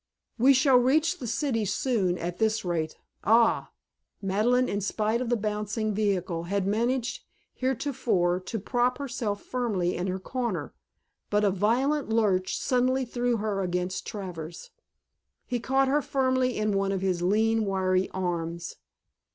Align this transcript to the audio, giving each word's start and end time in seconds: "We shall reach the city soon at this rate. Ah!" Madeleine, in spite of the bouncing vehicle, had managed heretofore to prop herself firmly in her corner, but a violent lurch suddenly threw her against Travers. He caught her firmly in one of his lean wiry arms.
"We 0.39 0.55
shall 0.55 0.77
reach 0.79 1.19
the 1.19 1.27
city 1.27 1.63
soon 1.63 2.17
at 2.17 2.39
this 2.39 2.65
rate. 2.65 2.97
Ah!" 3.23 3.69
Madeleine, 4.19 4.67
in 4.67 4.81
spite 4.81 5.21
of 5.21 5.29
the 5.29 5.35
bouncing 5.37 5.93
vehicle, 5.93 6.45
had 6.45 6.65
managed 6.65 7.23
heretofore 7.53 8.39
to 8.39 8.57
prop 8.59 8.97
herself 8.97 9.43
firmly 9.43 9.95
in 9.95 10.07
her 10.07 10.17
corner, 10.17 10.73
but 11.29 11.43
a 11.43 11.51
violent 11.51 12.09
lurch 12.09 12.57
suddenly 12.57 13.05
threw 13.05 13.37
her 13.37 13.61
against 13.61 14.07
Travers. 14.07 14.71
He 15.45 15.59
caught 15.59 15.87
her 15.87 16.01
firmly 16.01 16.57
in 16.57 16.71
one 16.71 16.91
of 16.91 17.01
his 17.01 17.21
lean 17.21 17.63
wiry 17.63 18.09
arms. 18.09 18.77